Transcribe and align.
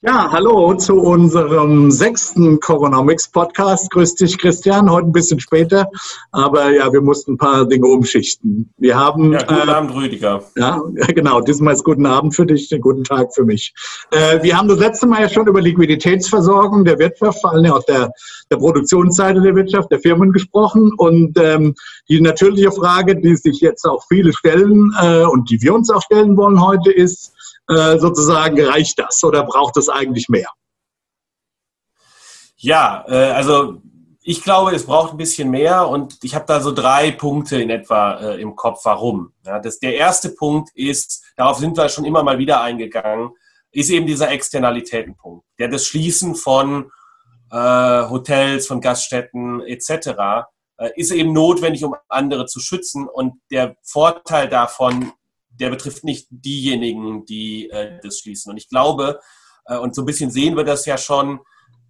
Ja, 0.00 0.30
hallo 0.30 0.74
zu 0.74 0.94
unserem 0.94 1.90
sechsten 1.90 2.60
Coronomics 2.60 3.32
Podcast. 3.32 3.90
Grüß 3.90 4.14
dich, 4.14 4.38
Christian. 4.38 4.88
Heute 4.88 5.08
ein 5.08 5.12
bisschen 5.12 5.40
später, 5.40 5.90
aber 6.30 6.70
ja, 6.70 6.92
wir 6.92 7.00
mussten 7.00 7.32
ein 7.32 7.36
paar 7.36 7.66
Dinge 7.66 7.88
umschichten. 7.88 8.72
Wir 8.78 8.96
haben. 8.96 9.32
Ja, 9.32 9.40
guten 9.40 9.68
äh, 9.68 9.72
Abend, 9.72 9.94
Rüdiger. 9.96 10.44
Ja, 10.56 10.80
genau. 11.08 11.40
Diesmal 11.40 11.74
ist 11.74 11.82
guten 11.82 12.06
Abend 12.06 12.36
für 12.36 12.46
dich, 12.46 12.72
guten 12.80 13.02
Tag 13.02 13.34
für 13.34 13.44
mich. 13.44 13.74
Äh, 14.12 14.40
wir 14.40 14.56
haben 14.56 14.68
das 14.68 14.78
letzte 14.78 15.08
Mal 15.08 15.22
ja 15.22 15.28
schon 15.28 15.48
über 15.48 15.60
Liquiditätsversorgung 15.60 16.84
der 16.84 17.00
Wirtschaft, 17.00 17.40
vor 17.40 17.54
allem 17.54 17.72
auch 17.72 17.82
der, 17.82 18.12
der 18.52 18.56
Produktionsseite 18.56 19.40
der 19.40 19.56
Wirtschaft, 19.56 19.90
der 19.90 19.98
Firmen 19.98 20.30
gesprochen. 20.30 20.92
Und 20.96 21.36
ähm, 21.40 21.74
die 22.08 22.20
natürliche 22.20 22.70
Frage, 22.70 23.20
die 23.20 23.34
sich 23.34 23.60
jetzt 23.60 23.84
auch 23.84 24.04
viele 24.06 24.32
stellen 24.32 24.94
äh, 25.02 25.24
und 25.24 25.50
die 25.50 25.60
wir 25.60 25.74
uns 25.74 25.90
auch 25.90 26.02
stellen 26.02 26.36
wollen 26.36 26.64
heute, 26.64 26.92
ist, 26.92 27.32
äh, 27.68 27.98
sozusagen, 27.98 28.60
reicht 28.64 28.98
das 28.98 29.22
oder 29.24 29.44
braucht 29.44 29.76
es 29.76 29.88
eigentlich 29.88 30.28
mehr? 30.28 30.48
Ja, 32.56 33.04
äh, 33.08 33.30
also 33.32 33.80
ich 34.22 34.42
glaube, 34.42 34.74
es 34.74 34.84
braucht 34.84 35.12
ein 35.12 35.16
bisschen 35.16 35.50
mehr 35.50 35.88
und 35.88 36.18
ich 36.22 36.34
habe 36.34 36.44
da 36.46 36.60
so 36.60 36.72
drei 36.72 37.12
Punkte 37.12 37.62
in 37.62 37.70
etwa 37.70 38.14
äh, 38.14 38.40
im 38.40 38.56
Kopf, 38.56 38.80
warum. 38.84 39.32
Ja, 39.46 39.58
das, 39.58 39.78
der 39.78 39.94
erste 39.94 40.30
Punkt 40.30 40.70
ist, 40.74 41.24
darauf 41.36 41.58
sind 41.58 41.76
wir 41.76 41.88
schon 41.88 42.04
immer 42.04 42.22
mal 42.22 42.38
wieder 42.38 42.60
eingegangen, 42.60 43.30
ist 43.70 43.90
eben 43.90 44.06
dieser 44.06 44.30
Externalitätenpunkt, 44.30 45.46
der 45.58 45.68
das 45.68 45.86
Schließen 45.86 46.34
von 46.34 46.90
äh, 47.50 47.56
Hotels, 48.08 48.66
von 48.66 48.80
Gaststätten 48.80 49.62
etc. 49.62 50.46
Äh, 50.76 50.90
ist 50.96 51.10
eben 51.10 51.32
notwendig, 51.32 51.84
um 51.84 51.94
andere 52.08 52.46
zu 52.46 52.60
schützen 52.60 53.08
und 53.08 53.40
der 53.50 53.76
Vorteil 53.82 54.48
davon 54.48 55.12
der 55.58 55.70
betrifft 55.70 56.04
nicht 56.04 56.28
diejenigen, 56.30 57.24
die 57.24 57.68
äh, 57.70 57.98
das 58.02 58.20
schließen. 58.20 58.50
Und 58.50 58.56
ich 58.56 58.68
glaube, 58.68 59.20
äh, 59.66 59.78
und 59.78 59.94
so 59.94 60.02
ein 60.02 60.06
bisschen 60.06 60.30
sehen 60.30 60.56
wir 60.56 60.64
das 60.64 60.86
ja 60.86 60.98
schon, 60.98 61.40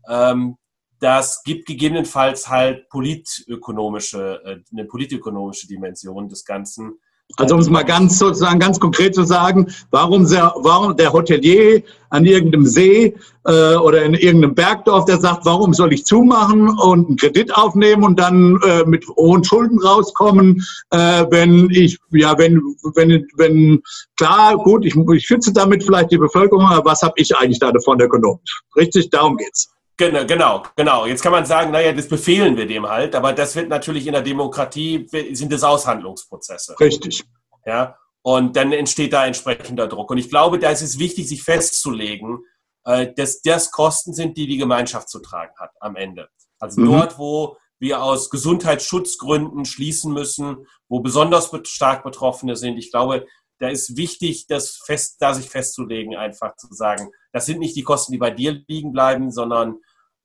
ähm, 0.09 0.57
das 1.01 1.43
gibt 1.45 1.67
gegebenenfalls 1.67 2.49
halt 2.49 2.89
politökonomische, 2.89 4.41
äh, 4.45 4.59
eine 4.73 4.85
politökonomische 4.85 5.69
Dimension 5.69 6.29
des 6.29 6.45
Ganzen, 6.45 6.99
also 7.37 7.55
um 7.55 7.61
es 7.61 7.71
mal 7.71 7.85
ganz 7.85 8.19
sozusagen 8.19 8.59
ganz 8.59 8.81
konkret 8.81 9.15
zu 9.15 9.23
sagen, 9.23 9.69
warum, 9.91 10.25
sehr, 10.27 10.53
warum 10.57 10.97
der 10.97 11.13
Hotelier 11.13 11.83
an 12.11 12.25
irgendeinem 12.25 12.65
See 12.65 13.15
äh, 13.45 13.75
oder 13.77 14.03
in 14.03 14.15
irgendeinem 14.15 14.55
Bergdorf, 14.55 15.05
der 15.05 15.19
sagt, 15.21 15.45
warum 15.45 15.75
soll 15.75 15.93
ich 15.93 16.05
zumachen 16.05 16.69
und 16.69 17.07
einen 17.07 17.17
Kredit 17.17 17.55
aufnehmen 17.55 18.03
und 18.03 18.19
dann 18.19 18.59
äh, 18.67 18.85
mit 18.87 19.07
hohen 19.09 19.45
Schulden 19.45 19.79
rauskommen, 19.79 20.65
äh, 20.91 21.27
wenn 21.31 21.69
ich, 21.71 21.99
ja, 22.11 22.37
wenn, 22.39 22.61
wenn, 22.95 23.27
wenn, 23.37 23.83
klar, 24.17 24.57
gut, 24.57 24.85
ich, 24.85 24.97
ich 24.97 25.27
schütze 25.27 25.53
damit 25.53 25.85
vielleicht 25.85 26.11
die 26.11 26.19
Bevölkerung, 26.19 26.65
aber 26.65 26.91
was 26.91 27.03
habe 27.03 27.15
ich 27.17 27.37
eigentlich 27.37 27.61
da 27.61 27.71
davon 27.71 28.01
ökonomisch? 28.01 28.63
Richtig, 28.75 29.11
darum 29.11 29.37
geht's. 29.37 29.69
Genau, 29.99 30.25
genau, 30.25 30.63
genau. 30.77 31.07
Jetzt 31.07 31.23
kann 31.23 31.33
man 31.33 31.45
sagen, 31.45 31.73
naja, 31.73 31.93
das 31.93 32.09
befehlen 32.09 32.57
wir 32.57 32.67
dem 32.67 32.89
halt, 32.89 33.17
aber 33.17 33.33
das 33.33 33.57
wird 33.57 33.69
natürlich 33.69 34.07
in 34.07 34.13
der 34.13 34.23
Demokratie, 34.23 35.07
sind 35.33 35.53
es 35.53 35.65
Aushandlungsprozesse. 35.65 36.79
Richtig. 36.79 37.25
Ja, 37.67 37.99
und 38.23 38.57
dann 38.57 38.73
entsteht 38.73 39.13
da 39.13 39.27
entsprechender 39.27 39.89
Druck. 39.89 40.11
Und 40.11 40.19
ich 40.19 40.31
glaube, 40.31 40.59
da 40.59 40.71
ist 40.71 40.83
es 40.83 40.99
wichtig, 40.99 41.29
sich 41.29 41.43
festzulegen, 41.43 42.39
äh, 42.85 43.13
dass 43.15 43.43
das 43.43 43.73
Kosten 43.73 44.15
sind, 44.15 44.37
die 44.37 44.47
die 44.47 44.57
Gemeinschaft 44.57 45.09
zu 45.09 45.19
tragen 45.19 45.55
hat 45.59 45.73
am 45.81 45.97
Ende. 45.97 46.29
Also 46.59 46.81
mhm. 46.81 46.93
dort, 46.93 47.19
wo 47.19 47.57
wir 47.81 48.03
aus 48.03 48.31
Gesundheitsschutzgründen 48.31 49.65
schließen 49.65 50.13
müssen, 50.13 50.67
wo 50.89 51.01
besonders 51.01 51.51
stark 51.65 52.05
Betroffene 52.05 52.57
sind. 52.57 52.77
Ich 52.77 52.91
glaube, 52.91 53.27
da 53.59 53.69
ist 53.69 53.97
wichtig, 53.97 54.47
das 54.47 54.77
fest, 54.85 55.17
da 55.21 55.35
sich 55.35 55.49
festzulegen, 55.51 56.17
einfach 56.17 56.57
zu 56.57 56.69
sagen, 56.71 57.11
das 57.33 57.47
sind 57.47 57.59
nicht 57.59 57.77
die 57.77 57.83
Kosten, 57.83 58.13
die 58.13 58.19
bei 58.19 58.31
dir 58.31 58.63
liegen 58.69 58.93
bleiben, 58.93 59.31
sondern 59.31 59.77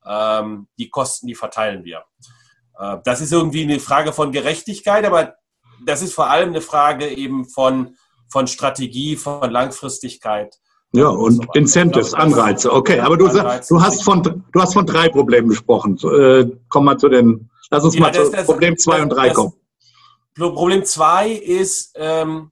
ähm, 0.05 0.67
die 0.77 0.89
Kosten, 0.89 1.27
die 1.27 1.35
verteilen 1.35 1.83
wir. 1.83 2.03
Äh, 2.77 2.97
das 3.03 3.21
ist 3.21 3.31
irgendwie 3.31 3.63
eine 3.63 3.79
Frage 3.79 4.13
von 4.13 4.31
Gerechtigkeit, 4.31 5.05
aber 5.05 5.35
das 5.85 6.01
ist 6.01 6.13
vor 6.13 6.29
allem 6.29 6.49
eine 6.49 6.61
Frage 6.61 7.07
eben 7.07 7.45
von, 7.45 7.95
von 8.29 8.47
Strategie, 8.47 9.15
von 9.15 9.49
Langfristigkeit. 9.49 10.55
Ja, 10.93 11.07
und, 11.07 11.17
und 11.17 11.31
so 11.33 11.53
Incentives, 11.53 12.11
glaube, 12.11 12.23
Anreize. 12.23 12.71
Okay, 12.71 12.99
aber 12.99 13.17
du, 13.17 13.27
Anreize, 13.27 13.73
du, 13.73 13.81
hast 13.81 14.03
von, 14.03 14.21
du 14.21 14.61
hast 14.61 14.73
von 14.73 14.85
drei 14.85 15.09
Problemen 15.09 15.49
gesprochen. 15.49 15.97
Äh, 16.03 16.51
komm 16.69 16.85
mal 16.85 16.97
zu 16.97 17.09
den, 17.09 17.49
lass 17.71 17.83
uns 17.83 17.95
ja, 17.95 18.01
mal 18.01 18.11
das, 18.11 18.29
zu 18.29 18.35
das, 18.35 18.45
Problem 18.45 18.77
zwei 18.77 19.01
und 19.01 19.09
drei 19.09 19.31
kommen. 19.31 19.53
Problem 20.35 20.85
zwei 20.85 21.31
ist, 21.31 21.93
ähm, 21.95 22.51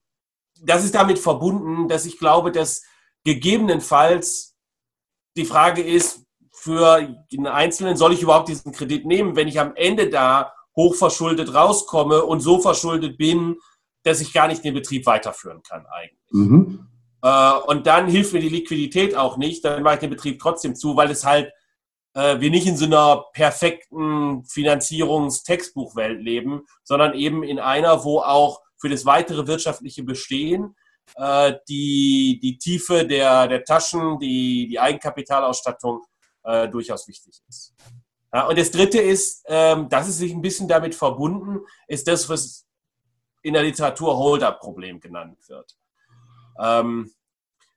das 0.63 0.83
ist 0.83 0.95
damit 0.95 1.19
verbunden, 1.19 1.88
dass 1.88 2.05
ich 2.05 2.17
glaube, 2.17 2.51
dass 2.51 2.83
gegebenenfalls 3.23 4.55
die 5.35 5.45
Frage 5.45 5.81
ist, 5.81 6.25
für 6.51 7.16
den 7.31 7.47
Einzelnen, 7.47 7.97
soll 7.97 8.13
ich 8.13 8.22
überhaupt 8.22 8.49
diesen 8.49 8.72
Kredit 8.72 9.05
nehmen, 9.05 9.35
wenn 9.35 9.47
ich 9.47 9.59
am 9.59 9.73
Ende 9.75 10.09
da 10.09 10.53
hochverschuldet 10.75 11.53
rauskomme 11.53 12.23
und 12.23 12.41
so 12.41 12.59
verschuldet 12.59 13.17
bin, 13.17 13.57
dass 14.03 14.22
ich 14.22 14.33
gar 14.33 14.47
nicht 14.47 14.63
den 14.63 14.73
Betrieb 14.73 15.05
weiterführen 15.05 15.63
kann 15.63 15.85
eigentlich. 15.88 16.31
Mhm. 16.31 16.88
Äh, 17.23 17.53
und 17.67 17.88
dann 17.88 18.07
hilft 18.07 18.33
mir 18.33 18.41
die 18.41 18.49
Liquidität 18.49 19.16
auch 19.16 19.38
nicht, 19.38 19.66
dann 19.66 19.81
mache 19.81 19.95
ich 19.95 19.99
den 20.01 20.09
Betrieb 20.09 20.39
trotzdem 20.39 20.75
zu, 20.75 20.95
weil 20.95 21.09
es 21.09 21.25
halt 21.25 21.51
äh, 22.13 22.39
wir 22.39 22.49
nicht 22.49 22.67
in 22.67 22.78
so 22.78 22.85
einer 22.85 23.25
perfekten 23.33 24.43
Finanzierungstextbuchwelt 24.45 26.22
leben, 26.22 26.66
sondern 26.83 27.13
eben 27.13 27.43
in 27.43 27.59
einer, 27.59 28.03
wo 28.03 28.19
auch 28.19 28.61
für 28.81 28.89
das 28.89 29.05
weitere 29.05 29.45
wirtschaftliche 29.45 30.03
Bestehen 30.03 30.75
äh, 31.15 31.53
die, 31.69 32.39
die 32.41 32.57
Tiefe 32.57 33.05
der, 33.05 33.47
der 33.47 33.63
Taschen, 33.63 34.17
die, 34.19 34.67
die 34.67 34.79
Eigenkapitalausstattung 34.79 36.03
äh, 36.43 36.67
durchaus 36.67 37.07
wichtig 37.07 37.39
ist. 37.47 37.75
Ja, 38.33 38.47
und 38.47 38.57
das 38.57 38.71
Dritte 38.71 38.99
ist, 38.99 39.43
ähm, 39.47 39.87
das 39.89 40.07
ist 40.07 40.17
sich 40.17 40.33
ein 40.33 40.41
bisschen 40.41 40.67
damit 40.67 40.95
verbunden, 40.95 41.59
ist 41.87 42.07
das, 42.07 42.27
was 42.27 42.65
in 43.43 43.53
der 43.53 43.63
Literatur 43.63 44.17
Hold-up-Problem 44.17 44.99
genannt 44.99 45.37
wird. 45.47 45.77
Ähm, 46.59 47.11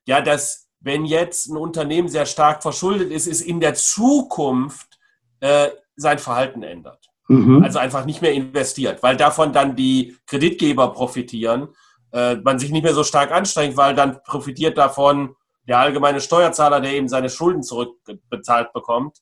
ja, 0.05 0.21
dass 0.21 0.69
wenn 0.79 1.05
jetzt 1.05 1.47
ein 1.47 1.57
Unternehmen 1.57 2.07
sehr 2.07 2.25
stark 2.25 2.61
verschuldet 2.61 3.11
ist, 3.11 3.27
ist 3.27 3.41
in 3.41 3.59
der 3.59 3.73
Zukunft 3.73 4.99
äh, 5.39 5.69
sein 5.95 6.19
Verhalten 6.19 6.63
ändert. 6.63 7.09
Mhm. 7.27 7.63
Also 7.63 7.79
einfach 7.79 8.05
nicht 8.05 8.21
mehr 8.21 8.33
investiert, 8.33 9.01
weil 9.01 9.17
davon 9.17 9.51
dann 9.51 9.75
die 9.75 10.17
Kreditgeber 10.27 10.93
profitieren, 10.93 11.69
äh, 12.11 12.35
man 12.35 12.59
sich 12.59 12.71
nicht 12.71 12.83
mehr 12.83 12.93
so 12.93 13.03
stark 13.03 13.31
anstrengt, 13.31 13.77
weil 13.77 13.95
dann 13.95 14.21
profitiert 14.23 14.77
davon 14.77 15.35
der 15.67 15.79
allgemeine 15.79 16.21
Steuerzahler, 16.21 16.79
der 16.79 16.93
eben 16.93 17.07
seine 17.07 17.29
Schulden 17.29 17.63
zurückbezahlt 17.63 18.71
bekommt 18.73 19.17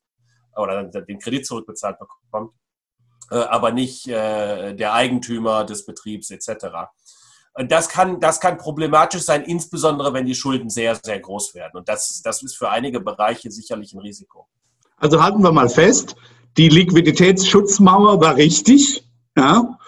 oder 0.56 0.84
den 0.84 1.19
Kredit 1.19 1.46
zurückbezahlt 1.46 1.97
bekommt, 1.97 2.53
äh, 3.31 3.38
aber 3.38 3.72
nicht 3.72 4.08
äh, 4.08 4.74
der 4.74 4.94
Eigentümer 4.94 5.63
des 5.63 5.86
Betriebs 5.86 6.30
etc. 6.30 6.68
Und 7.53 7.72
das 7.72 7.88
kann, 7.88 8.19
das 8.19 8.40
kann 8.40 8.58
problematisch 8.58 9.22
sein, 9.22 9.44
insbesondere 9.44 10.13
wenn 10.13 10.25
die 10.25 10.36
Schulden 10.36 10.69
sehr, 10.69 11.00
sehr 11.02 11.19
groß 11.19 11.56
werden. 11.56 11.78
Und 11.78 11.88
das, 11.88 12.22
das 12.22 12.44
ist 12.44 12.58
für 12.58 12.69
einige 12.69 13.00
Bereiche 13.00 13.50
sicherlich 13.52 13.94
ein 13.94 14.00
Risiko. 14.00 14.47
Also 14.97 15.22
halten 15.22 15.42
wir 15.42 15.52
mal 15.52 15.69
fest, 15.69 16.16
die 16.58 16.69
Liquiditätsschutzmauer 16.69 18.22
war 18.22 18.36
richtig. 18.36 19.03
Ja, 19.36 19.80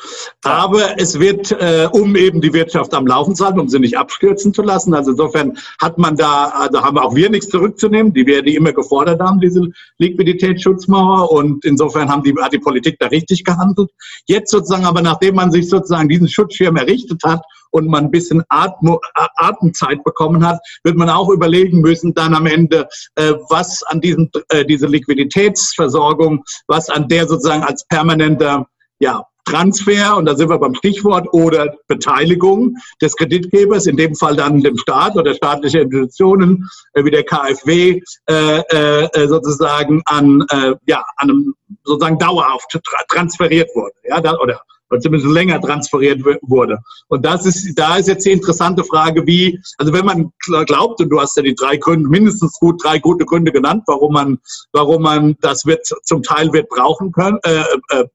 aber 0.44 1.00
es 1.00 1.20
wird, 1.20 1.52
äh, 1.52 1.88
um 1.92 2.16
eben 2.16 2.42
die 2.42 2.52
Wirtschaft 2.52 2.96
am 2.96 3.06
Laufen 3.06 3.36
zu 3.36 3.46
halten, 3.46 3.60
um 3.60 3.70
sie 3.70 3.78
nicht 3.78 3.96
abstürzen 3.96 4.56
zu 4.56 4.64
lassen. 4.64 4.96
Also 4.96 5.12
insofern 5.12 5.56
hat 5.80 6.00
man 6.00 6.16
da, 6.16 6.46
also 6.46 6.82
haben 6.82 6.98
auch 6.98 7.14
wir 7.14 7.30
nichts 7.30 7.50
zurückzunehmen, 7.50 8.12
die 8.12 8.26
wir 8.26 8.42
die 8.42 8.56
immer 8.56 8.74
gefordert 8.74 9.22
haben, 9.22 9.40
diese 9.40 9.62
Liquiditätsschutzmauer. 10.00 11.32
Und 11.32 11.64
insofern 11.64 12.10
haben 12.10 12.24
die, 12.24 12.34
hat 12.42 12.54
die 12.54 12.60
Politik 12.60 12.98
da 12.98 13.06
richtig 13.06 13.44
gehandelt. 13.44 13.92
Jetzt 14.26 14.50
sozusagen, 14.50 14.86
aber 14.86 15.04
nachdem 15.04 15.36
man 15.36 15.52
sich 15.52 15.70
sozusagen 15.70 16.10
diesen 16.10 16.28
Schutzschirm 16.28 16.76
errichtet 16.78 17.22
hat 17.24 17.44
und 17.76 17.88
man 17.88 18.06
ein 18.06 18.12
bisschen 18.12 18.42
Atmo, 18.48 19.02
Atemzeit 19.36 20.04
bekommen 20.04 20.48
hat, 20.48 20.60
wird 20.84 20.96
man 20.96 21.10
auch 21.10 21.30
überlegen 21.30 21.82
müssen, 21.82 22.14
dann 22.14 22.34
am 22.34 22.46
Ende, 22.46 22.88
äh, 23.16 23.34
was 23.50 23.84
an 23.84 24.00
diesem, 24.00 24.30
äh, 24.50 24.64
diese 24.66 24.88
Liquiditätsversorgung, 24.88 26.44
was 26.68 26.90
an 26.90 27.10
der 27.10 27.28
sozusagen 27.28 27.64
als 27.64 27.86
permanenter 27.88 28.66
ja, 29.00 29.26
Transfer, 29.44 30.18
und 30.18 30.26
da 30.26 30.36
sind 30.36 30.50
wir 30.50 30.58
beim 30.58 30.74
Stichwort, 30.74 31.28
oder 31.34 31.76
Beteiligung 31.88 32.76
des 33.02 33.16
Kreditgebers, 33.16 33.86
in 33.86 33.98
dem 33.98 34.16
Fall 34.16 34.38
dann 34.38 34.62
dem 34.62 34.78
Staat 34.78 35.18
oder 35.18 35.34
staatliche 35.36 35.82
Institutionen 35.82 36.68
äh, 36.94 37.04
wie 37.04 37.12
der 37.12 37.24
KfW 37.24 38.02
äh, 38.28 38.60
äh, 38.60 39.28
sozusagen 39.28 40.02
an, 40.06 40.46
äh, 40.50 40.76
ja, 40.88 41.04
an 41.18 41.30
einem 41.30 41.54
sozusagen 41.84 42.18
dauerhaft 42.18 42.80
transferiert 43.10 43.70
wurde, 43.76 43.94
ja, 44.08 44.22
da, 44.22 44.38
oder 44.40 44.62
oder 44.96 45.02
zumindest 45.02 45.32
länger 45.32 45.62
transferiert 45.62 46.22
wurde. 46.42 46.80
Und 47.08 47.26
das 47.26 47.46
ist, 47.46 47.78
da 47.78 47.98
ist 47.98 48.08
jetzt 48.08 48.26
die 48.26 48.32
interessante 48.32 48.84
Frage, 48.84 49.26
wie, 49.28 49.60
also 49.78 49.94
wenn 49.94 50.06
man 50.06 50.32
glaubt, 50.66 51.02
und 51.02 51.10
du 51.10 51.20
hast 51.20 51.36
ja 51.38 51.44
die 51.44 51.56
drei 51.56 51.78
Gründe, 51.78 52.10
mindestens 52.10 52.58
gut 52.60 52.84
drei 52.84 53.00
gute 53.00 53.26
Gründe 53.26 53.52
genannt, 53.52 53.84
warum 53.88 54.14
man, 54.14 54.40
warum 54.72 55.04
man 55.04 55.36
das 55.42 55.66
wird 55.66 55.86
zum 56.04 56.24
Teil 56.24 56.52
wird 56.54 56.70
brauchen 56.70 57.12
können, 57.12 57.40
äh, 57.44 57.64
äh, 57.90 58.06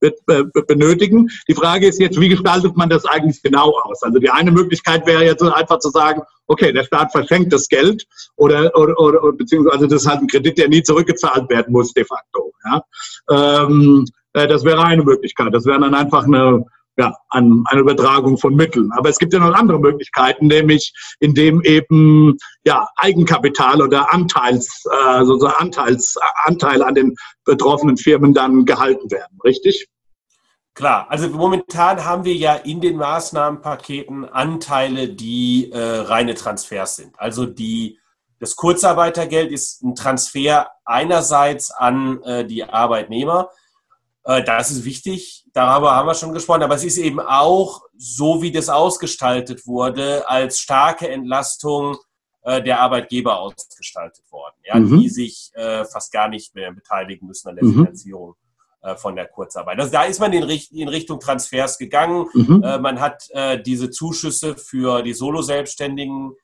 wird 0.00 0.18
äh, 0.28 0.44
benötigen. 0.66 1.28
Die 1.48 1.54
Frage 1.54 1.86
ist 1.86 2.00
jetzt, 2.00 2.20
wie 2.20 2.28
gestaltet 2.28 2.76
man 2.76 2.88
das 2.88 3.04
eigentlich 3.04 3.42
genau 3.42 3.72
aus? 3.82 4.02
Also 4.02 4.18
die 4.18 4.30
eine 4.30 4.50
Möglichkeit 4.50 5.06
wäre 5.06 5.24
jetzt 5.24 5.42
einfach 5.42 5.78
zu 5.78 5.90
sagen, 5.90 6.22
okay, 6.46 6.72
der 6.72 6.84
Staat 6.84 7.12
verschenkt 7.12 7.52
das 7.52 7.68
Geld 7.68 8.06
oder, 8.36 8.74
oder, 8.76 8.98
oder 8.98 9.32
beziehungsweise 9.32 9.88
das 9.88 10.02
ist 10.02 10.08
halt 10.08 10.22
ein 10.22 10.28
Kredit, 10.28 10.56
der 10.58 10.68
nie 10.68 10.82
zurückgezahlt 10.82 11.50
werden 11.50 11.72
muss 11.72 11.92
de 11.92 12.04
facto. 12.04 12.52
Ja? 12.64 12.82
Ähm, 13.30 14.06
äh, 14.36 14.46
das 14.46 14.64
wäre 14.64 14.84
eine 14.84 15.02
Möglichkeit. 15.02 15.54
Das 15.54 15.64
wäre 15.64 15.80
dann 15.80 15.94
einfach 15.94 16.24
eine 16.24 16.64
ja, 16.98 17.14
an 17.28 17.62
eine 17.66 17.82
Übertragung 17.82 18.38
von 18.38 18.54
Mitteln. 18.54 18.90
Aber 18.96 19.10
es 19.10 19.18
gibt 19.18 19.32
ja 19.34 19.38
noch 19.38 19.54
andere 19.54 19.78
Möglichkeiten, 19.78 20.46
nämlich 20.46 20.94
indem 21.20 21.62
eben 21.62 22.38
ja, 22.64 22.88
Eigenkapital 22.96 23.82
oder 23.82 24.12
Anteils, 24.12 24.84
äh, 24.90 25.24
sozusagen 25.24 25.56
Anteils, 25.58 26.16
Anteile 26.44 26.86
an 26.86 26.94
den 26.94 27.14
betroffenen 27.44 27.96
Firmen 27.98 28.32
dann 28.32 28.64
gehalten 28.64 29.10
werden, 29.10 29.38
richtig? 29.44 29.88
Klar, 30.74 31.06
also 31.08 31.28
momentan 31.28 32.04
haben 32.04 32.24
wir 32.24 32.34
ja 32.34 32.54
in 32.54 32.80
den 32.80 32.96
Maßnahmenpaketen 32.96 34.26
Anteile, 34.26 35.08
die 35.08 35.70
äh, 35.72 35.78
reine 35.78 36.34
Transfers 36.34 36.96
sind. 36.96 37.18
Also 37.18 37.46
die, 37.46 37.98
das 38.40 38.56
Kurzarbeitergeld 38.56 39.52
ist 39.52 39.82
ein 39.82 39.94
Transfer 39.94 40.68
einerseits 40.84 41.70
an 41.70 42.22
äh, 42.22 42.44
die 42.44 42.64
Arbeitnehmer, 42.64 43.50
das 44.44 44.72
ist 44.72 44.84
wichtig, 44.84 45.44
darüber 45.52 45.94
haben 45.94 46.06
wir 46.06 46.14
schon 46.14 46.32
gesprochen, 46.32 46.64
aber 46.64 46.74
es 46.74 46.82
ist 46.82 46.98
eben 46.98 47.20
auch, 47.20 47.82
so 47.96 48.42
wie 48.42 48.50
das 48.50 48.68
ausgestaltet 48.68 49.66
wurde, 49.66 50.28
als 50.28 50.58
starke 50.58 51.08
Entlastung 51.08 51.96
äh, 52.46 52.62
der 52.62 52.80
Arbeitgeber 52.80 53.40
ausgestaltet 53.40 54.24
worden, 54.30 54.54
ja, 54.62 54.76
mhm. 54.76 55.00
die 55.00 55.08
sich 55.08 55.50
äh, 55.54 55.84
fast 55.84 56.12
gar 56.12 56.28
nicht 56.28 56.54
mehr 56.54 56.72
beteiligen 56.72 57.26
müssen 57.26 57.48
an 57.48 57.56
der 57.56 57.64
mhm. 57.64 57.72
Finanzierung 57.72 58.34
von 58.98 59.16
der 59.16 59.26
Kurzarbeit. 59.26 59.80
Also 59.80 59.90
da 59.90 60.04
ist 60.04 60.20
man 60.20 60.32
in, 60.32 60.44
Richtung 60.44 61.18
Transfers 61.18 61.76
gegangen. 61.76 62.26
Mhm. 62.34 62.60
man 62.80 63.00
hat 63.00 63.28
diese 63.64 63.90
Zuschüsse 63.90 64.54
für 64.54 65.02
die 65.02 65.12
Solo-Selbstständigen 65.12 66.36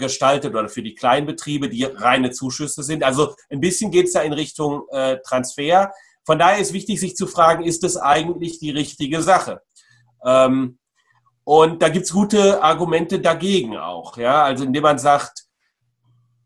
gestaltet 0.00 0.52
oder 0.52 0.68
für 0.68 0.82
die 0.82 0.96
Kleinbetriebe, 0.96 1.68
die 1.68 1.84
reine 1.84 2.32
Zuschüsse 2.32 2.82
sind. 2.82 3.04
Also 3.04 3.36
ein 3.50 3.60
bisschen 3.60 3.92
geht 3.92 4.06
es 4.06 4.14
da 4.14 4.22
in 4.22 4.32
Richtung 4.32 4.82
Transfer. 5.22 5.92
Von 6.24 6.38
daher 6.38 6.58
ist 6.58 6.72
wichtig, 6.72 7.00
sich 7.00 7.16
zu 7.16 7.26
fragen, 7.26 7.64
ist 7.64 7.82
das 7.82 7.96
eigentlich 7.96 8.58
die 8.58 8.70
richtige 8.70 9.22
Sache? 9.22 9.60
Ähm, 10.24 10.78
und 11.44 11.82
da 11.82 11.88
gibt 11.88 12.04
es 12.06 12.12
gute 12.12 12.62
Argumente 12.62 13.18
dagegen 13.18 13.76
auch. 13.76 14.16
Ja? 14.16 14.44
Also 14.44 14.64
indem 14.64 14.82
man 14.82 14.98
sagt, 14.98 15.44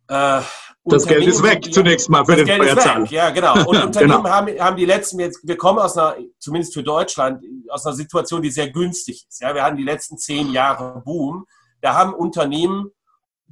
äh, 0.09 0.41
das 0.87 1.07
Geld 1.07 1.27
ist 1.27 1.43
weg, 1.43 1.73
zunächst 1.73 2.11
mal 2.11 2.25
für 2.27 2.37
den 2.37 2.45
Geld 2.45 2.63
Steuerzahler. 2.63 3.07
Ja, 3.07 3.31
genau. 3.31 3.55
Und 3.67 3.85
Unternehmen 3.85 4.23
genau. 4.23 4.29
haben, 4.29 4.59
haben 4.59 4.77
die 4.77 4.85
letzten, 4.85 5.19
jetzt, 5.19 5.41
wir 5.43 5.57
kommen 5.57 5.79
aus 5.79 5.97
einer, 5.97 6.17
zumindest 6.39 6.75
für 6.75 6.83
Deutschland, 6.83 7.43
aus 7.71 7.87
einer 7.87 7.95
Situation, 7.95 8.43
die 8.43 8.51
sehr 8.51 8.71
günstig 8.71 9.27
ist. 9.27 9.41
Ja, 9.41 9.55
wir 9.55 9.63
hatten 9.63 9.79
die 9.79 9.85
letzten 9.85 10.19
zehn 10.19 10.53
Jahre 10.53 11.01
Boom. 11.05 11.47
Da 11.81 11.95
haben 11.95 12.13
Unternehmen 12.13 12.91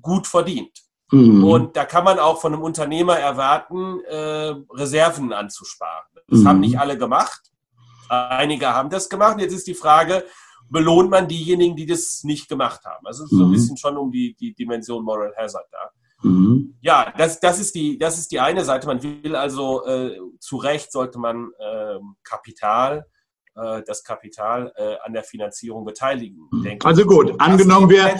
gut 0.00 0.26
verdient. 0.26 0.78
Mhm. 1.10 1.44
Und 1.44 1.76
da 1.76 1.84
kann 1.84 2.04
man 2.04 2.18
auch 2.18 2.40
von 2.40 2.52
einem 2.52 2.62
Unternehmer 2.62 3.18
erwarten, 3.18 4.00
äh, 4.04 4.54
Reserven 4.70 5.32
anzusparen. 5.32 6.04
Das 6.32 6.40
mhm. 6.40 6.48
haben 6.48 6.60
nicht 6.60 6.78
alle 6.78 6.96
gemacht. 6.96 7.42
Einige 8.08 8.68
haben 8.74 8.90
das 8.90 9.08
gemacht. 9.08 9.38
Jetzt 9.38 9.52
ist 9.52 9.66
die 9.66 9.74
Frage, 9.74 10.24
belohnt 10.70 11.10
man 11.10 11.28
diejenigen, 11.28 11.76
die 11.76 11.86
das 11.86 12.24
nicht 12.24 12.48
gemacht 12.48 12.84
haben? 12.84 13.06
Also 13.06 13.26
so 13.26 13.44
ein 13.44 13.48
mhm. 13.48 13.52
bisschen 13.52 13.76
schon 13.76 13.96
um 13.96 14.10
die, 14.10 14.34
die 14.34 14.54
Dimension 14.54 15.04
Moral 15.04 15.34
Hazard 15.36 15.66
da. 15.70 16.28
Mhm. 16.28 16.74
Ja, 16.80 17.12
das, 17.16 17.38
das, 17.40 17.60
ist 17.60 17.74
die, 17.74 17.98
das 17.98 18.18
ist 18.18 18.32
die 18.32 18.40
eine 18.40 18.64
Seite. 18.64 18.86
Man 18.86 19.02
will 19.02 19.36
also, 19.36 19.84
äh, 19.86 20.18
zu 20.40 20.56
Recht 20.56 20.90
sollte 20.90 21.18
man 21.18 21.50
äh, 21.58 21.98
Kapital, 22.24 23.06
äh, 23.54 23.82
das 23.86 24.02
Kapital 24.02 24.72
äh, 24.76 24.96
an 25.04 25.12
der 25.12 25.24
Finanzierung 25.24 25.84
beteiligen. 25.84 26.48
Denke 26.64 26.86
also 26.86 27.04
gut, 27.04 27.34
angenommen 27.38 27.90
wir, 27.90 28.18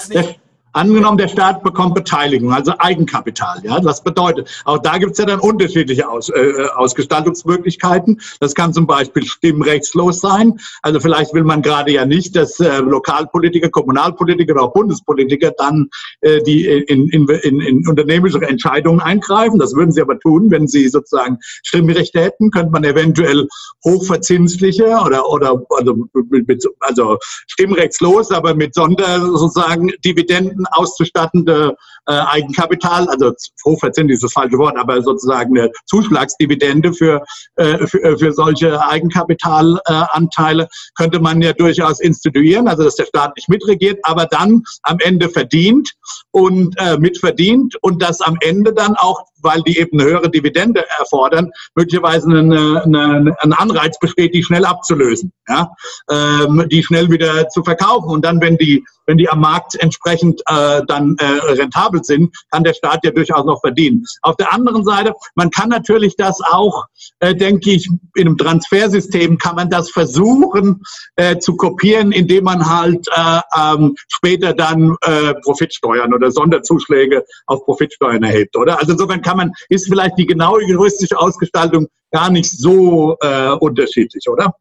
Angenommen, 0.73 1.19
der 1.19 1.29
Staat 1.29 1.63
bekommt 1.63 1.95
Beteiligung, 1.95 2.53
also 2.53 2.73
Eigenkapital. 2.79 3.61
Ja, 3.63 3.79
das 3.81 4.03
bedeutet, 4.03 4.49
auch 4.65 4.79
da 4.79 4.99
gibt 4.99 5.13
es 5.13 5.19
ja 5.19 5.27
dann 5.27 5.41
unterschiedliche 5.41 6.09
Aus, 6.09 6.31
äh, 6.31 6.67
Ausgestaltungsmöglichkeiten. 6.75 8.21
Das 8.41 8.55
kann 8.55 8.73
zum 8.73 8.87
Beispiel 8.87 9.25
stimmrechtslos 9.25 10.21
sein. 10.21 10.59
Also 10.83 11.01
vielleicht 11.01 11.35
will 11.35 11.45
man 11.45 11.63
gerade 11.63 11.93
ja 11.93 12.07
nicht, 12.07 12.35
dass 12.37 12.59
äh, 12.61 12.79
Lokalpolitiker, 12.79 13.69
Kommunalpolitiker 13.69 14.55
oder 14.55 14.63
auch 14.63 14.73
Bundespolitiker 14.73 15.53
dann 15.59 15.89
äh, 16.23 16.43
die 16.43 16.67
in, 16.67 17.09
in, 17.09 17.29
in, 17.29 17.61
in 17.61 17.89
unternehmerische 17.89 18.41
Entscheidungen 18.41 19.01
eingreifen. 19.01 19.59
Das 19.59 19.75
würden 19.75 19.93
sie 19.93 20.01
aber 20.01 20.19
tun, 20.19 20.51
wenn 20.51 20.69
sie 20.69 20.89
sozusagen 20.89 21.39
Stimmrechte 21.63 22.21
hätten, 22.21 22.51
könnte 22.51 22.73
man 22.73 22.85
eventuell 22.85 23.47
hochverzinsliche 23.85 24.85
oder 25.05 25.29
oder 25.29 25.63
also, 25.71 26.09
mit, 26.31 26.65
also 26.81 27.19
stimmrechtslos, 27.47 28.31
aber 28.31 28.55
mit 28.55 28.75
Sonder 28.75 29.21
sozusagen 29.21 29.93
Dividenden 30.05 30.62
Dividenden 30.63 30.67
auszustattende 30.73 31.77
äh, 32.07 32.13
Eigenkapital, 32.13 33.09
also 33.09 33.33
hochverzinslich 33.65 34.17
ist 34.17 34.25
das 34.25 34.33
falsche 34.33 34.59
Wort, 34.59 34.77
aber 34.77 35.03
sozusagen 35.03 35.59
eine 35.59 35.71
Zuschlagsdividende 35.87 36.93
für, 36.93 37.23
äh, 37.57 37.87
für, 37.87 38.03
äh, 38.03 38.19
für 38.19 38.33
solche 38.33 38.85
Eigenkapitalanteile 38.85 40.65
äh, 40.65 40.69
könnte 40.97 41.21
man 41.21 41.41
ja 41.43 41.53
durchaus 41.53 42.01
instituieren, 42.01 42.69
also 42.69 42.85
dass 42.85 42.97
der 42.97 43.07
Staat 43.07 43.37
nicht 43.37 43.49
mitregiert, 43.49 44.01
aber 44.03 44.27
dann 44.27 44.63
am 44.83 44.99
Ende 45.01 45.29
verdient 45.29 45.91
und 46.33 46.75
äh, 46.79 46.99
mitverdient 46.99 47.77
und 47.83 48.03
das 48.03 48.21
am 48.21 48.37
Ende 48.41 48.73
dann 48.73 48.97
auch, 48.97 49.25
weil 49.43 49.63
die 49.63 49.79
eben 49.79 50.01
eine 50.01 50.09
höhere 50.09 50.31
Dividende 50.31 50.85
erfordern, 50.99 51.51
möglicherweise 51.75 52.29
eine, 52.29 52.83
eine, 52.85 53.37
ein 53.41 53.53
Anreiz 53.53 53.99
besteht, 53.99 54.35
die 54.35 54.43
schnell 54.43 54.65
abzulösen, 54.65 55.33
ja? 55.49 55.73
ähm, 56.11 56.67
die 56.71 56.83
schnell 56.83 57.11
wieder 57.11 57.49
zu 57.49 57.63
verkaufen 57.63 58.09
und 58.09 58.25
dann, 58.25 58.41
wenn 58.41 58.57
die, 58.57 58.85
wenn 59.07 59.19
die 59.19 59.29
am 59.29 59.41
Markt 59.41 59.75
entsprechend 59.75 60.41
äh, 60.47 60.83
dann 60.87 61.17
äh, 61.19 61.25
rentabel 61.53 62.03
sind, 62.05 62.35
kann 62.51 62.65
der 62.65 62.75
Staat 62.75 63.01
ja 63.05 63.11
durchaus 63.11 63.45
noch 63.45 63.61
verdienen. 63.61 64.05
Auf 64.23 64.37
der 64.37 64.53
anderen 64.53 64.85
Seite, 64.85 65.13
man 65.35 65.51
kann 65.51 65.69
natürlich 65.69 66.17
das 66.17 66.41
auch, 66.41 66.87
äh, 67.21 67.35
denke 67.35 67.73
ich, 67.73 67.89
in 68.15 68.27
einem 68.27 68.39
Transfersystem 68.39 69.39
kann 69.39 69.57
man 69.57 69.71
das 69.71 69.91
versuchen 69.91 70.83
äh, 71.17 71.39
zu 71.39 71.57
kopieren, 71.57 72.13
indem 72.13 72.45
man 72.45 72.69
halt 72.69 73.07
äh, 73.09 73.41
ähm, 73.59 73.97
später 74.09 74.55
dann 74.55 74.97
äh, 75.03 75.35
Profitsteuern 75.43 76.15
oder 76.15 76.31
Sonderzuschläge 76.31 77.25
auf 77.47 77.65
Profitsteuern 77.65 78.23
erhebt, 78.23 78.57
oder? 78.57 78.79
Also 78.79 78.93
insofern 78.93 79.23
kann 79.23 79.32
man, 79.35 79.53
ist 79.69 79.89
vielleicht 79.89 80.19
die 80.19 80.27
genaue 80.27 80.65
juristische 80.65 81.19
Ausgestaltung 81.19 81.89
gar 82.11 82.31
nicht 82.31 82.51
so 82.51 83.17
äh, 83.21 83.51
unterschiedlich, 83.51 84.29
oder? 84.29 84.55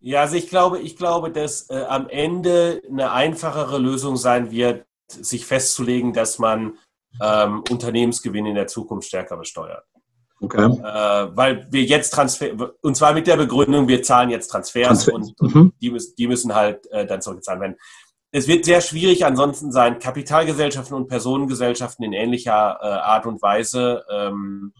Ja, 0.00 0.22
also 0.22 0.36
ich 0.36 0.48
glaube, 0.48 0.78
ich 0.78 0.96
glaube, 0.96 1.30
dass 1.30 1.68
äh, 1.70 1.84
am 1.88 2.08
Ende 2.08 2.80
eine 2.88 3.12
einfachere 3.12 3.78
Lösung 3.78 4.16
sein 4.16 4.50
wird, 4.50 4.84
sich 5.10 5.46
festzulegen, 5.46 6.12
dass 6.12 6.38
man 6.38 6.74
ähm, 7.20 7.64
Unternehmensgewinne 7.68 8.50
in 8.50 8.54
der 8.54 8.66
Zukunft 8.66 9.08
stärker 9.08 9.36
besteuert. 9.36 9.84
Okay. 10.40 10.66
Äh, 10.66 11.36
weil 11.36 11.66
wir 11.70 11.82
jetzt 11.82 12.10
Transfer, 12.10 12.72
und 12.82 12.96
zwar 12.96 13.12
mit 13.12 13.26
der 13.26 13.36
Begründung, 13.36 13.88
wir 13.88 14.02
zahlen 14.02 14.30
jetzt 14.30 14.48
Transfers 14.48 15.04
Transfer. 15.06 15.14
und, 15.14 15.40
und 15.40 15.54
mhm. 15.54 15.72
die, 15.80 15.90
müssen, 15.90 16.14
die 16.16 16.28
müssen 16.28 16.54
halt 16.54 16.86
äh, 16.92 17.04
dann 17.06 17.20
zurückgezahlt 17.20 17.60
werden. 17.60 17.76
Es 18.30 18.46
wird 18.46 18.64
sehr 18.66 18.80
schwierig 18.80 19.24
ansonsten 19.24 19.72
sein, 19.72 19.98
Kapitalgesellschaften 19.98 20.94
und 20.94 21.08
Personengesellschaften 21.08 22.04
in 22.04 22.12
ähnlicher 22.12 22.78
äh, 22.80 22.86
Art 22.86 23.24
und 23.24 23.40
Weise 23.40 24.04
ähm, 24.10 24.74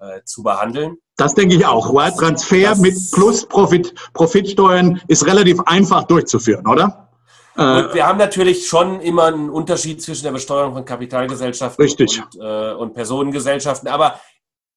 äh, 0.00 0.22
zu 0.24 0.44
behandeln. 0.44 0.98
Das 1.16 1.34
denke 1.34 1.56
ich 1.56 1.66
auch. 1.66 1.92
Transfer 2.16 2.76
mit 2.76 2.94
plus 3.12 3.46
Profit, 3.46 3.94
Profitsteuern 4.12 5.00
ist 5.08 5.26
relativ 5.26 5.60
einfach 5.66 6.04
durchzuführen, 6.04 6.66
oder? 6.68 7.08
Und 7.56 7.92
wir 7.92 8.06
haben 8.06 8.18
natürlich 8.18 8.68
schon 8.68 9.00
immer 9.00 9.24
einen 9.24 9.50
Unterschied 9.50 10.00
zwischen 10.00 10.22
der 10.22 10.30
Besteuerung 10.30 10.74
von 10.74 10.84
Kapitalgesellschaften 10.84 11.82
Richtig. 11.82 12.22
Und, 12.22 12.40
äh, 12.40 12.72
und 12.74 12.94
Personengesellschaften. 12.94 13.88
Aber 13.88 14.20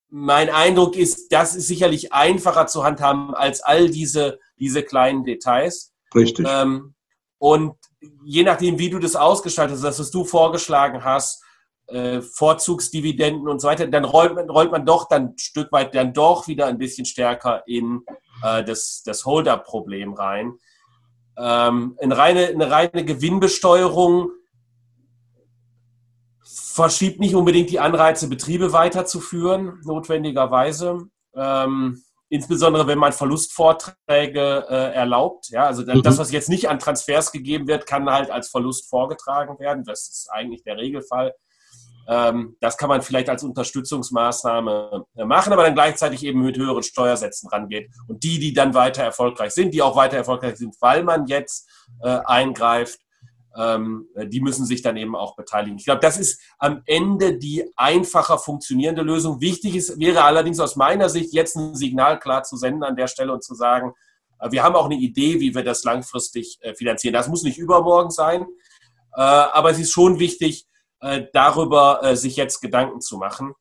mein 0.10 0.50
Eindruck 0.50 0.96
ist, 0.96 1.32
das 1.32 1.56
ist 1.56 1.68
sicherlich 1.68 2.12
einfacher 2.12 2.66
zu 2.66 2.84
handhaben 2.84 3.36
als 3.36 3.62
all 3.62 3.92
diese, 3.92 4.40
diese 4.58 4.82
kleinen 4.82 5.24
Details. 5.24 5.94
Richtig. 6.16 6.48
Ähm, 6.50 6.96
und 7.38 7.76
je 8.24 8.44
nachdem, 8.44 8.80
wie 8.80 8.90
du 8.90 9.00
das 9.00 9.16
ausgestaltet 9.16 9.76
hast, 9.76 9.84
das, 9.84 10.00
was 10.00 10.12
du 10.12 10.24
vorgeschlagen 10.24 11.04
hast, 11.04 11.44
äh, 11.88 12.22
Vorzugsdividenden 12.22 13.48
und 13.48 13.60
so 13.60 13.68
weiter, 13.68 13.88
dann 13.88 14.06
rollt 14.06 14.36
man, 14.36 14.50
rollt 14.50 14.72
man 14.72 14.86
doch 14.86 15.08
dann 15.08 15.30
ein 15.30 15.38
Stück 15.38 15.72
weit 15.72 15.94
dann 15.94 16.14
doch 16.14 16.48
wieder 16.48 16.68
ein 16.68 16.78
bisschen 16.78 17.06
stärker 17.06 17.64
in 17.68 18.04
äh, 18.44 18.64
das, 18.64 19.04
das 19.06 19.26
Hold-up-Problem 19.26 20.14
rein. 20.14 20.54
Ähm, 21.38 21.98
eine, 22.02 22.18
reine, 22.18 22.48
eine 22.48 22.72
reine 22.72 23.06
Gewinnbesteuerung 23.06 24.32
verschiebt 26.44 27.20
nicht 27.20 27.36
unbedingt 27.36 27.70
die 27.70 27.80
Anreize, 27.80 28.30
Betriebe 28.30 28.74
weiterzuführen, 28.74 29.82
notwendigerweise. 29.84 31.08
Ähm, 31.36 32.02
insbesondere 32.32 32.88
wenn 32.88 32.98
man 32.98 33.12
Verlustvorträge 33.12 34.66
äh, 34.70 34.94
erlaubt. 34.94 35.50
Ja, 35.50 35.66
also 35.66 35.84
mhm. 35.84 36.02
das, 36.02 36.18
was 36.18 36.32
jetzt 36.32 36.50
nicht 36.50 36.70
an 36.70 36.80
Transfers 36.80 37.32
gegeben 37.32 37.68
wird, 37.68 37.86
kann 37.86 38.10
halt 38.10 38.32
als 38.32 38.50
Verlust 38.50 38.90
vorgetragen 38.90 39.60
werden. 39.60 39.84
Das 39.84 40.08
ist 40.08 40.30
eigentlich 40.32 40.64
der 40.64 40.78
Regelfall. 40.78 41.36
Ähm, 42.08 42.56
das 42.62 42.78
kann 42.78 42.88
man 42.88 43.02
vielleicht 43.02 43.30
als 43.30 43.44
Unterstützungsmaßnahme 43.44 45.06
äh, 45.18 45.26
machen, 45.26 45.52
aber 45.52 45.64
dann 45.64 45.74
gleichzeitig 45.74 46.24
eben 46.24 46.42
mit 46.42 46.58
höheren 46.58 46.84
Steuersätzen 46.84 47.50
rangeht. 47.50 47.92
Und 48.08 48.24
die, 48.24 48.40
die 48.40 48.54
dann 48.54 48.74
weiter 48.74 49.04
erfolgreich 49.04 49.52
sind, 49.52 49.74
die 49.74 49.82
auch 49.82 49.98
weiter 49.98 50.16
erfolgreich 50.18 50.56
sind, 50.56 50.76
weil 50.80 51.04
man 51.04 51.28
jetzt 51.28 51.70
äh, 52.02 52.20
eingreift, 52.26 53.00
ähm, 53.58 54.08
die 54.26 54.42
müssen 54.42 54.66
sich 54.66 54.82
dann 54.82 54.98
eben 54.98 55.16
auch 55.16 55.36
beteiligen. 55.36 55.78
Ich 55.78 55.86
glaube, 55.86 56.02
das 56.02 56.18
ist 56.18 56.42
am 56.58 56.82
Ende 56.86 57.38
die 57.38 57.66
einfacher 57.76 58.38
funktionierende 58.38 59.02
Lösung. 59.02 59.42
Wichtig 59.42 59.76
ist, 59.76 60.00
wäre 60.00 60.24
allerdings 60.24 60.60
aus 60.60 60.76
meiner 60.76 61.10
Sicht 61.10 61.34
jetzt 61.34 61.56
ein 61.56 61.76
Signal 61.76 62.20
klar 62.20 62.44
zu 62.44 62.56
senden 62.56 62.84
an 62.84 62.96
der 62.96 63.08
Stelle 63.08 63.34
und 63.34 63.44
zu 63.44 63.56
sagen, 63.56 63.94
äh, 64.40 64.52
wir 64.52 64.64
haben 64.64 64.76
auch 64.76 64.86
eine 64.86 64.96
Idee, 64.96 65.40
wie 65.40 65.54
wir 65.54 65.64
das 65.64 65.84
langfristig 65.84 66.58
äh, 66.62 66.74
finanzieren. 66.76 67.14
Das 67.14 67.28
muss 67.28 67.44
nicht 67.44 67.58
übermorgen 67.58 68.12
sein, 68.12 68.44
äh, 69.16 69.22
aber 69.22 69.72
es 69.72 69.80
ist 69.80 69.92
schon 69.92 70.20
wichtig, 70.20 70.68
darüber 71.34 72.16
sich 72.16 72.36
jetzt 72.36 72.62
Gedanken 72.62 73.02
zu 73.02 73.18
machen. 73.18 73.56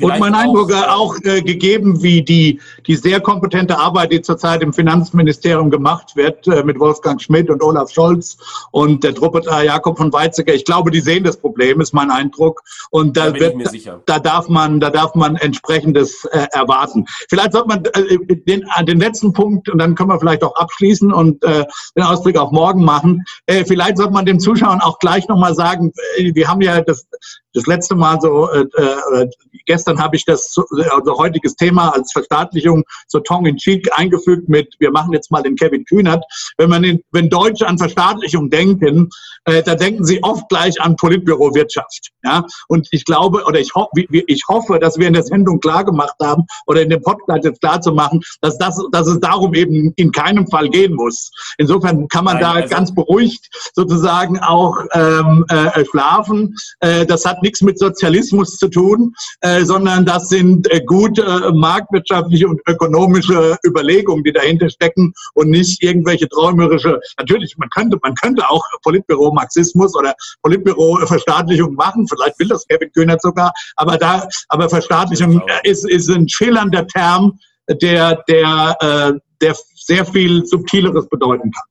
Ähm, 0.00 0.10
und 0.10 0.18
mein 0.18 0.34
Eindruck 0.34 0.72
auch, 0.72 0.88
auch 0.88 1.16
äh, 1.22 1.42
gegeben, 1.42 2.02
wie 2.02 2.22
die, 2.22 2.60
die 2.86 2.96
sehr 2.96 3.20
kompetente 3.20 3.78
Arbeit, 3.78 4.12
die 4.12 4.22
zurzeit 4.22 4.62
im 4.62 4.72
Finanzministerium 4.72 5.70
gemacht 5.70 6.16
wird, 6.16 6.46
äh, 6.48 6.64
mit 6.64 6.78
Wolfgang 6.80 7.20
Schmidt 7.20 7.50
und 7.50 7.62
Olaf 7.62 7.90
Scholz 7.90 8.36
und 8.72 9.04
der 9.04 9.14
Truppe 9.14 9.42
äh, 9.50 9.66
Jakob 9.66 9.98
von 9.98 10.12
Weizsäcker. 10.12 10.54
Ich 10.54 10.64
glaube, 10.64 10.90
die 10.90 11.00
sehen 11.00 11.24
das 11.24 11.36
Problem, 11.36 11.80
ist 11.80 11.92
mein 11.92 12.10
Eindruck. 12.10 12.62
Und 12.90 13.16
da, 13.16 13.30
da 13.30 13.40
wird, 13.40 14.02
da 14.06 14.18
darf 14.18 14.48
man, 14.48 14.80
da 14.80 14.90
darf 14.90 15.14
man 15.14 15.36
entsprechendes 15.36 16.24
äh, 16.26 16.46
erwarten. 16.52 17.04
Vielleicht 17.28 17.52
sollte 17.52 17.68
man 17.68 17.84
äh, 17.84 18.18
den, 18.36 18.64
den 18.82 18.98
letzten 18.98 19.32
Punkt, 19.32 19.68
und 19.68 19.78
dann 19.78 19.94
können 19.94 20.10
wir 20.10 20.18
vielleicht 20.18 20.42
auch 20.42 20.54
abschließen 20.56 21.12
und 21.12 21.42
äh, 21.44 21.64
den 21.96 22.04
Ausblick 22.04 22.36
auf 22.36 22.50
morgen 22.50 22.84
machen. 22.84 23.22
Äh, 23.46 23.64
vielleicht 23.64 23.98
sollte 23.98 24.12
man 24.12 24.26
dem 24.26 24.40
Zuschauern 24.40 24.80
auch 24.80 24.98
gleich 24.98 25.28
nochmal 25.28 25.54
sagen, 25.54 25.92
äh, 26.16 26.34
wir 26.34 26.48
haben 26.48 26.60
ja 26.60 26.80
das, 26.80 27.06
das 27.52 27.66
letzte 27.66 27.94
Mal 27.94 28.20
so, 28.20 28.50
äh, 28.50 28.60
äh, 28.62 29.26
gestern 29.66 30.00
habe 30.00 30.16
ich 30.16 30.24
das, 30.24 30.54
also 30.90 31.18
heutiges 31.18 31.54
Thema 31.56 31.90
als 31.90 32.12
Verstaatlichung 32.12 32.84
so 33.08 33.20
Tong 33.20 33.46
in 33.46 33.56
Cheek 33.56 33.88
eingefügt 33.96 34.48
mit, 34.48 34.74
wir 34.78 34.90
machen 34.90 35.12
jetzt 35.12 35.30
mal 35.30 35.42
den 35.42 35.56
Kevin 35.56 35.84
Kühnert. 35.84 36.24
Wenn 36.58 36.70
man 36.70 36.84
in, 36.84 37.00
wenn 37.12 37.28
Deutsche 37.28 37.66
an 37.66 37.78
Verstaatlichung 37.78 38.50
denken, 38.50 39.08
äh, 39.44 39.62
da 39.62 39.74
denken 39.74 40.04
sie 40.04 40.22
oft 40.22 40.48
gleich 40.48 40.80
an 40.80 40.96
Politbüro 40.96 41.54
Wirtschaft. 41.54 42.10
Ja? 42.22 42.44
Und 42.68 42.88
ich 42.90 43.04
glaube, 43.04 43.44
oder 43.44 43.60
ich, 43.60 43.74
ho 43.74 43.88
ich 44.10 44.42
hoffe, 44.48 44.78
dass 44.78 44.98
wir 44.98 45.06
in 45.06 45.14
der 45.14 45.24
Sendung 45.24 45.60
klar 45.60 45.84
gemacht 45.84 46.16
haben 46.22 46.44
oder 46.66 46.82
in 46.82 46.90
dem 46.90 47.02
Podcast 47.02 47.44
jetzt 47.44 47.60
klar 47.60 47.80
zu 47.80 47.92
machen, 47.92 48.20
dass, 48.40 48.58
das, 48.58 48.80
dass 48.92 49.06
es 49.06 49.20
darum 49.20 49.54
eben 49.54 49.92
in 49.96 50.12
keinem 50.12 50.46
Fall 50.46 50.68
gehen 50.68 50.94
muss. 50.94 51.30
Insofern 51.58 52.08
kann 52.08 52.24
man 52.24 52.34
Nein, 52.34 52.42
da 52.42 52.52
also 52.52 52.68
ganz 52.68 52.94
beruhigt 52.94 53.48
sozusagen 53.74 54.38
auch 54.40 54.78
ähm, 54.92 55.44
äh, 55.48 55.84
schlafen. 55.84 56.54
Äh, 56.80 57.06
das 57.06 57.24
hat 57.24 57.42
nichts 57.42 57.62
mit 57.62 57.78
Sozialismus 57.78 58.56
zu 58.56 58.68
tun, 58.68 59.14
äh, 59.40 59.53
sondern 59.62 60.04
das 60.04 60.28
sind 60.28 60.70
äh, 60.72 60.80
gute 60.84 61.22
äh, 61.22 61.52
marktwirtschaftliche 61.52 62.48
und 62.48 62.60
ökonomische 62.66 63.56
Überlegungen, 63.64 64.24
die 64.24 64.32
dahinter 64.32 64.68
stecken 64.68 65.12
und 65.34 65.50
nicht 65.50 65.82
irgendwelche 65.82 66.28
träumerische. 66.28 67.00
Natürlich, 67.18 67.56
man 67.58 67.68
könnte, 67.70 67.98
man 68.02 68.14
könnte 68.14 68.48
auch 68.48 68.62
Politbüro 68.82 69.32
Marxismus 69.32 69.94
oder 69.96 70.14
Politbüro 70.42 70.96
Verstaatlichung 71.06 71.74
machen. 71.74 72.06
Vielleicht 72.08 72.38
will 72.38 72.48
das 72.48 72.66
Kevin 72.66 72.90
Kühnert 72.92 73.22
sogar, 73.22 73.52
aber 73.76 73.98
da, 73.98 74.26
aber 74.48 74.68
Verstaatlichung 74.68 75.42
ist, 75.62 75.88
ist 75.88 76.08
ein 76.10 76.28
schillernder 76.28 76.86
Term, 76.86 77.38
der, 77.68 78.22
der, 78.28 78.76
äh, 78.80 79.20
der 79.40 79.56
sehr 79.74 80.04
viel 80.04 80.44
Subtileres 80.46 81.08
bedeuten 81.08 81.50
kann. 81.50 81.64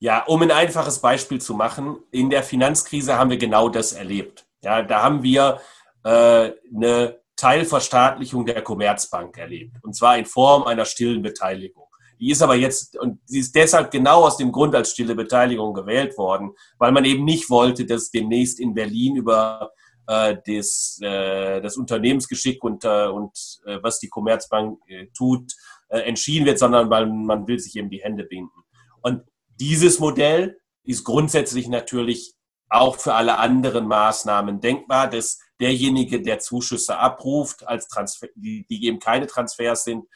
Ja, 0.00 0.24
um 0.24 0.42
ein 0.42 0.50
einfaches 0.50 0.98
Beispiel 0.98 1.40
zu 1.40 1.54
machen, 1.54 1.96
in 2.10 2.28
der 2.28 2.42
Finanzkrise 2.42 3.16
haben 3.18 3.30
wir 3.30 3.36
genau 3.36 3.68
das 3.68 3.92
erlebt. 3.92 4.44
Ja, 4.64 4.82
da 4.82 5.02
haben 5.02 5.22
wir 5.22 5.60
äh, 6.04 6.52
eine 6.74 7.20
Teilverstaatlichung 7.36 8.46
der 8.46 8.62
Commerzbank 8.62 9.36
erlebt. 9.38 9.76
Und 9.82 9.96
zwar 9.96 10.16
in 10.16 10.26
Form 10.26 10.64
einer 10.64 10.84
stillen 10.84 11.22
Beteiligung. 11.22 11.86
Die 12.20 12.30
ist 12.30 12.40
aber 12.40 12.54
jetzt, 12.54 12.96
und 12.98 13.18
sie 13.24 13.40
ist 13.40 13.54
deshalb 13.56 13.90
genau 13.90 14.24
aus 14.24 14.36
dem 14.36 14.52
Grund 14.52 14.76
als 14.76 14.92
stille 14.92 15.16
Beteiligung 15.16 15.74
gewählt 15.74 16.16
worden, 16.16 16.52
weil 16.78 16.92
man 16.92 17.04
eben 17.04 17.24
nicht 17.24 17.50
wollte, 17.50 17.84
dass 17.84 18.12
demnächst 18.12 18.60
in 18.60 18.74
Berlin 18.74 19.16
über 19.16 19.72
äh, 20.06 20.36
das, 20.46 21.00
äh, 21.02 21.60
das 21.60 21.76
Unternehmensgeschick 21.76 22.62
und, 22.62 22.84
äh, 22.84 23.08
und 23.08 23.32
äh, 23.66 23.78
was 23.82 23.98
die 23.98 24.08
Commerzbank 24.08 24.78
äh, 24.86 25.06
tut, 25.16 25.52
äh, 25.88 25.98
entschieden 26.00 26.46
wird, 26.46 26.60
sondern 26.60 26.90
weil 26.90 27.06
man 27.06 27.46
will 27.48 27.58
sich 27.58 27.74
eben 27.76 27.90
die 27.90 28.02
Hände 28.02 28.22
binden. 28.22 28.62
Und 29.00 29.22
dieses 29.58 29.98
Modell 29.98 30.58
ist 30.84 31.04
grundsätzlich 31.04 31.68
natürlich 31.68 32.34
auch 32.72 32.96
für 32.96 33.14
alle 33.14 33.38
anderen 33.38 33.86
Maßnahmen 33.86 34.60
denkbar, 34.60 35.08
dass 35.08 35.38
derjenige, 35.60 36.22
der 36.22 36.38
Zuschüsse 36.38 36.98
abruft, 36.98 37.66
als 37.66 37.86
Transfer, 37.88 38.28
die, 38.34 38.66
die 38.68 38.86
eben 38.86 38.98
keine 38.98 39.26
Transfers 39.26 39.84
sind, 39.84 40.06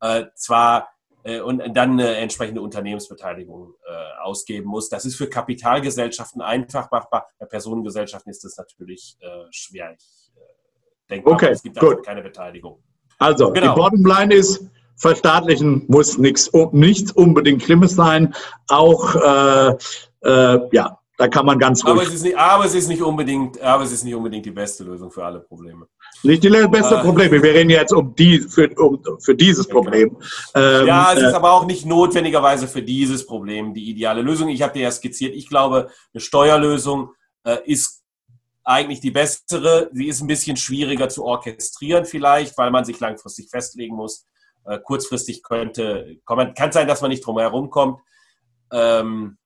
äh, 0.00 0.26
zwar 0.34 0.88
äh, 1.24 1.40
und 1.40 1.58
dann 1.74 1.92
eine 1.92 2.16
entsprechende 2.16 2.60
Unternehmensbeteiligung 2.60 3.74
äh, 3.86 4.20
ausgeben 4.22 4.68
muss. 4.68 4.88
Das 4.88 5.04
ist 5.04 5.16
für 5.16 5.28
Kapitalgesellschaften 5.28 6.42
einfach 6.42 6.90
machbar. 6.90 7.28
Bei 7.38 7.46
Personengesellschaften 7.46 8.30
ist 8.30 8.44
das 8.44 8.56
natürlich 8.56 9.16
äh, 9.20 9.44
schwer. 9.50 9.94
Ich, 9.96 10.32
äh, 10.36 11.10
denkbar. 11.10 11.34
Okay, 11.34 11.50
es 11.50 11.62
gibt 11.62 11.78
gut. 11.78 11.90
Also 11.90 12.02
keine 12.02 12.22
Beteiligung. 12.22 12.82
Also, 13.18 13.52
genau. 13.52 13.74
die 13.74 13.80
Bottomline 13.80 14.34
ist, 14.34 14.66
verstaatlichen 14.96 15.84
muss 15.88 16.18
nichts, 16.18 16.50
nichts 16.72 17.12
unbedingt 17.12 17.62
Schlimmes 17.62 17.94
sein. 17.94 18.34
Auch, 18.68 19.14
äh, 19.14 19.76
äh, 20.24 20.60
ja, 20.72 20.98
da 21.18 21.28
kann 21.28 21.44
man 21.44 21.58
ganz 21.58 21.84
ruhig. 21.84 21.92
Aber 21.92 22.02
es, 22.02 22.14
ist 22.14 22.22
nicht, 22.22 22.36
aber 22.36 22.64
es 22.64 22.74
ist 22.74 22.88
nicht 22.88 23.02
unbedingt, 23.02 23.60
aber 23.60 23.84
es 23.84 23.92
ist 23.92 24.02
nicht 24.04 24.14
unbedingt 24.14 24.46
die 24.46 24.50
beste 24.50 24.84
Lösung 24.84 25.10
für 25.10 25.24
alle 25.24 25.40
Probleme. 25.40 25.86
Nicht 26.22 26.42
die 26.42 26.48
beste 26.48 26.96
äh, 26.96 27.00
Probleme. 27.00 27.42
Wir 27.42 27.54
reden 27.54 27.70
jetzt 27.70 27.92
um 27.92 28.14
die 28.14 28.40
für, 28.40 28.68
um, 28.78 29.02
für 29.20 29.34
dieses 29.34 29.68
Problem. 29.68 30.16
Ähm, 30.54 30.86
ja, 30.86 31.12
es 31.12 31.20
ist 31.20 31.32
äh, 31.32 31.36
aber 31.36 31.52
auch 31.52 31.66
nicht 31.66 31.84
notwendigerweise 31.84 32.66
für 32.66 32.82
dieses 32.82 33.26
Problem 33.26 33.74
die 33.74 33.90
ideale 33.90 34.22
Lösung. 34.22 34.48
Ich 34.48 34.62
habe 34.62 34.72
dir 34.72 34.82
ja 34.82 34.90
skizziert. 34.90 35.34
Ich 35.34 35.48
glaube, 35.48 35.90
eine 36.14 36.20
Steuerlösung 36.20 37.10
äh, 37.44 37.58
ist 37.64 38.02
eigentlich 38.64 39.00
die 39.00 39.10
bessere. 39.10 39.90
Sie 39.92 40.06
ist 40.06 40.22
ein 40.22 40.28
bisschen 40.28 40.56
schwieriger 40.56 41.08
zu 41.08 41.24
orchestrieren 41.24 42.06
vielleicht, 42.06 42.56
weil 42.56 42.70
man 42.70 42.84
sich 42.84 42.98
langfristig 43.00 43.50
festlegen 43.50 43.96
muss. 43.96 44.26
Äh, 44.64 44.78
kurzfristig 44.78 45.42
könnte, 45.42 46.16
kann 46.24 46.72
sein, 46.72 46.86
dass 46.86 47.02
man 47.02 47.10
nicht 47.10 47.26
drum 47.26 47.38
herum 47.38 47.68
kommt. 47.68 47.98
Ähm, 48.72 49.36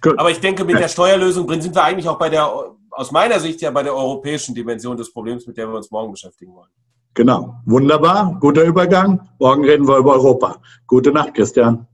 Gut. 0.00 0.18
Aber 0.18 0.30
ich 0.30 0.40
denke, 0.40 0.64
mit 0.64 0.78
der 0.78 0.88
Steuerlösung 0.88 1.48
sind 1.60 1.74
wir 1.74 1.84
eigentlich 1.84 2.08
auch 2.08 2.18
bei 2.18 2.28
der, 2.28 2.50
aus 2.90 3.10
meiner 3.10 3.38
Sicht 3.38 3.60
ja 3.60 3.70
bei 3.70 3.82
der 3.82 3.94
europäischen 3.94 4.54
Dimension 4.54 4.96
des 4.96 5.12
Problems, 5.12 5.46
mit 5.46 5.56
der 5.56 5.68
wir 5.68 5.76
uns 5.76 5.90
morgen 5.90 6.10
beschäftigen 6.12 6.54
wollen. 6.54 6.70
Genau. 7.14 7.56
Wunderbar. 7.66 8.38
Guter 8.40 8.62
Übergang. 8.64 9.28
Morgen 9.38 9.64
reden 9.64 9.86
wir 9.86 9.96
über 9.96 10.14
Europa. 10.14 10.56
Gute 10.86 11.12
Nacht, 11.12 11.34
Christian. 11.34 11.86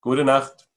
Gute 0.00 0.24
Nacht. 0.24 0.67